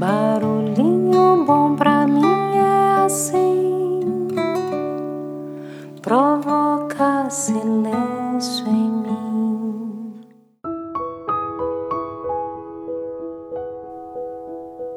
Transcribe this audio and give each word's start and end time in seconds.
Barulhinho 0.00 1.44
bom 1.44 1.76
pra 1.76 2.06
mim 2.06 2.56
é 2.56 3.04
assim, 3.04 4.00
provoca 6.00 7.28
silêncio 7.28 8.66
em 8.66 8.90
mim. 8.90 10.20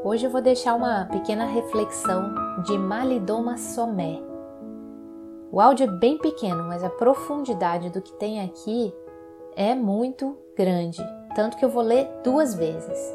Hoje 0.05 0.25
eu 0.25 0.31
vou 0.31 0.41
deixar 0.41 0.73
uma 0.73 1.03
pequena 1.11 1.43
reflexão 1.47 2.33
de 2.63 2.77
Malidoma 2.77 3.57
Somé. 3.57 4.21
O 5.51 5.59
áudio 5.59 5.85
é 5.85 5.91
bem 5.99 6.17
pequeno, 6.17 6.63
mas 6.63 6.81
a 6.81 6.89
profundidade 6.89 7.89
do 7.89 8.01
que 8.01 8.13
tem 8.13 8.41
aqui 8.41 8.93
é 9.53 9.75
muito 9.75 10.37
grande, 10.55 11.05
tanto 11.35 11.57
que 11.57 11.65
eu 11.65 11.69
vou 11.69 11.83
ler 11.83 12.09
duas 12.23 12.55
vezes. 12.55 13.13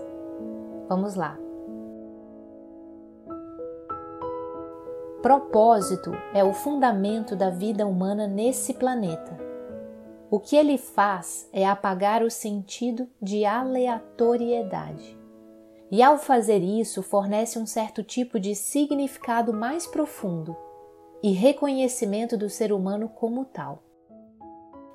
Vamos 0.87 1.15
lá. 1.15 1.48
Propósito 5.23 6.13
é 6.33 6.45
o 6.45 6.53
fundamento 6.53 7.35
da 7.35 7.51
vida 7.51 7.85
humana 7.85 8.29
nesse 8.29 8.73
planeta. 8.73 9.37
O 10.31 10.39
que 10.39 10.55
ele 10.55 10.79
faz 10.79 11.49
é 11.53 11.67
apagar 11.67 12.23
o 12.23 12.31
sentido 12.31 13.09
de 13.21 13.45
aleatoriedade. 13.45 15.19
E 15.91 16.05
ao 16.05 16.19
fazer 16.19 16.59
isso, 16.59 17.03
fornece 17.03 17.59
um 17.59 17.67
certo 17.67 18.05
tipo 18.05 18.39
de 18.39 18.55
significado 18.55 19.53
mais 19.53 19.89
profundo 19.89 20.57
e 21.21 21.33
reconhecimento 21.33 22.37
do 22.37 22.49
ser 22.49 22.73
humano 22.73 23.09
como 23.09 23.45
tal. 23.45 23.83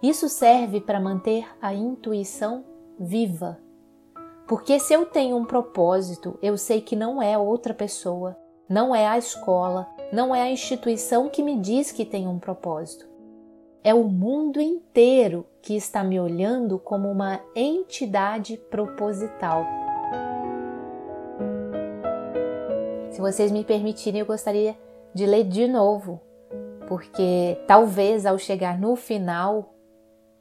Isso 0.01 0.29
serve 0.29 0.79
para 0.79 1.01
manter 1.01 1.45
a 1.61 1.73
intuição 1.73 2.63
viva. 2.97 3.59
Porque 4.47 4.79
se 4.79 4.93
eu 4.93 5.05
tenho 5.05 5.35
um 5.35 5.43
propósito, 5.43 6.39
eu 6.41 6.57
sei 6.57 6.79
que 6.79 6.95
não 6.95 7.21
é 7.21 7.37
outra 7.37 7.73
pessoa, 7.73 8.37
não 8.69 8.95
é 8.95 9.07
a 9.07 9.17
escola, 9.17 9.87
não 10.13 10.35
é 10.35 10.43
a 10.43 10.51
instituição 10.51 11.27
que 11.27 11.41
me 11.41 11.59
diz 11.59 11.91
que 11.91 12.05
tem 12.05 12.27
um 12.27 12.37
propósito. 12.37 13.07
É 13.83 13.95
o 13.95 14.03
mundo 14.03 14.61
inteiro 14.61 15.43
que 15.59 15.75
está 15.75 16.03
me 16.03 16.19
olhando 16.19 16.77
como 16.77 17.09
uma 17.09 17.39
entidade 17.55 18.55
proposital. 18.69 19.65
Se 23.09 23.19
vocês 23.19 23.51
me 23.51 23.63
permitirem, 23.63 24.19
eu 24.19 24.25
gostaria 24.27 24.77
de 25.15 25.25
ler 25.25 25.45
de 25.45 25.67
novo, 25.67 26.21
porque 26.87 27.57
talvez 27.67 28.27
ao 28.27 28.37
chegar 28.37 28.79
no 28.79 28.95
final 28.95 29.73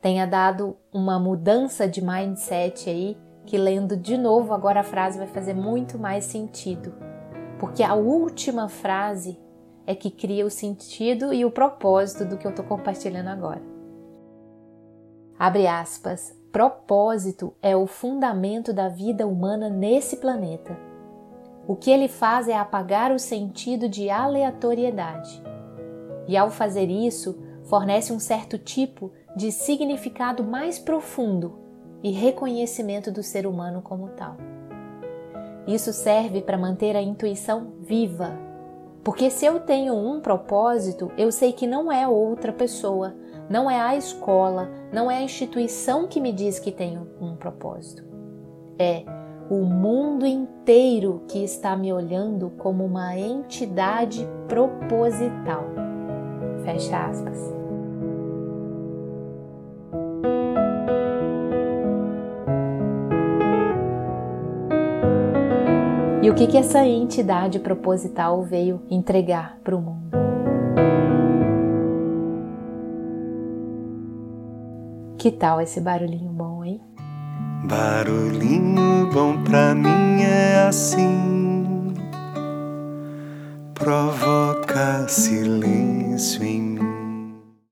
tenha 0.03 0.27
dado 0.27 0.77
uma 0.93 1.19
mudança 1.19 1.89
de 1.89 2.05
mindset 2.05 2.91
aí, 2.91 3.17
que 3.47 3.57
lendo 3.57 3.97
de 3.97 4.19
novo 4.19 4.53
agora 4.53 4.81
a 4.81 4.85
frase 4.85 5.17
vai 5.17 5.29
fazer 5.29 5.55
muito 5.55 5.99
mais 5.99 6.27
sentido 6.27 6.93
porque 7.63 7.85
a 7.85 7.95
última 7.95 8.69
frase 8.69 9.39
é 9.87 9.95
que 9.95 10.11
cria 10.11 10.47
o 10.47 10.51
sentido 10.51 11.33
e 11.33 11.45
o 11.45 11.51
propósito 11.51 12.25
do 12.25 12.37
que 12.37 12.47
eu 12.47 12.51
estou 12.51 12.65
compartilhando 12.65 13.29
agora. 13.29 13.63
Abre 15.39 15.67
aspas. 15.67 16.33
Propósito 16.53 17.55
é 17.63 17.75
o 17.75 17.87
fundamento 17.87 18.73
da 18.73 18.89
vida 18.89 19.27
humana 19.27 19.71
nesse 19.71 20.19
planeta. 20.19 20.79
O 21.67 21.75
que 21.75 21.91
ele 21.91 22.09
faz 22.09 22.47
é 22.47 22.57
apagar 22.57 23.11
o 23.11 23.19
sentido 23.19 23.89
de 23.89 24.11
aleatoriedade. 24.11 25.43
E 26.29 26.37
ao 26.37 26.51
fazer 26.51 26.91
isso, 26.91 27.39
fornece 27.65 28.13
um 28.13 28.21
certo 28.21 28.59
tipo 28.59 29.11
de 29.35 29.51
significado 29.51 30.45
mais 30.45 30.79
profundo 30.79 31.59
e 32.03 32.11
reconhecimento 32.11 33.11
do 33.11 33.23
ser 33.23 33.47
humano 33.47 33.81
como 33.81 34.09
tal. 34.11 34.37
Isso 35.67 35.93
serve 35.93 36.43
para 36.43 36.59
manter 36.59 36.97
a 36.97 37.03
intuição 37.03 37.73
viva. 37.81 38.37
Porque 39.05 39.31
se 39.31 39.45
eu 39.45 39.61
tenho 39.61 39.95
um 39.95 40.21
propósito, 40.21 41.11
eu 41.19 41.33
sei 41.33 41.53
que 41.53 41.67
não 41.67 41.91
é 41.91 42.07
outra 42.07 42.53
pessoa, 42.53 43.15
não 43.49 43.71
é 43.71 43.81
a 43.81 43.97
escola, 43.97 44.71
não 44.93 45.11
é 45.11 45.19
a 45.19 45.23
instituição 45.23 46.07
que 46.07 46.21
me 46.21 46.33
diz 46.33 46.59
que 46.59 46.71
tenho 46.71 47.09
um 47.21 47.35
propósito. 47.35 48.05
É 48.79 49.05
o 49.51 49.65
mundo 49.65 50.25
inteiro 50.25 51.23
que 51.29 51.43
está 51.43 51.77
me 51.77 51.93
olhando 51.93 52.51
como 52.59 52.85
uma 52.85 53.19
entidade 53.19 54.27
proposital. 54.49 55.65
Fecha 56.65 57.07
aspas. 57.07 57.62
E 66.23 66.31
o 66.31 66.35
que, 66.37 66.47
que 66.47 66.57
essa 66.57 66.87
entidade 66.87 67.59
proposital 67.59 68.45
veio 68.45 68.81
entregar 68.89 69.59
para 69.65 69.77
o 69.77 69.83
mundo? 69.83 70.09
Que 75.19 75.33
tal 75.33 75.61
esse 75.61 75.81
barulhinho 75.81 76.31
bom, 76.31 76.65
hein? 76.65 76.81
Barulhinho 77.65 79.11
bom 79.13 79.43
pra 79.43 79.75
mim 79.75 80.23
é 80.23 80.67
assim, 80.69 81.93
provoca 83.75 85.09
silêncio 85.09 86.45
em 86.45 86.92